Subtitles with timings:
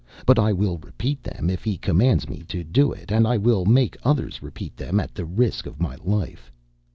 [0.25, 3.65] But I will repeat them, if he commands me to do it; and I will
[3.65, 6.51] make others repeat them at the risk of my life.